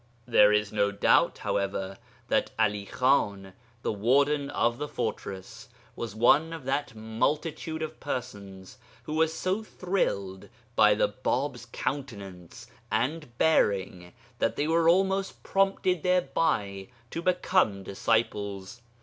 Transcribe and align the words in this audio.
There 0.25 0.51
is 0.51 0.71
no 0.73 0.89
doubt, 0.91 1.37
however, 1.37 1.99
that 2.27 2.49
'Ali 2.57 2.85
Khan, 2.87 3.53
the 3.83 3.93
warden 3.93 4.49
of 4.49 4.79
the 4.79 4.87
fortress, 4.87 5.69
was 5.95 6.15
one 6.15 6.53
of 6.53 6.63
that 6.65 6.95
multitude 6.95 7.83
of 7.83 7.99
persons 7.99 8.79
who 9.03 9.13
were 9.13 9.27
so 9.27 9.61
thrilled 9.61 10.49
by 10.75 10.95
the 10.95 11.09
Bāb's 11.09 11.67
countenance 11.67 12.65
and 12.91 13.37
bearing 13.37 14.13
that 14.39 14.55
they 14.55 14.67
were 14.67 14.89
almost 14.89 15.43
prompted 15.43 16.01
thereby 16.01 16.87
to 17.11 17.21
become 17.21 17.83
disciples. 17.83 18.81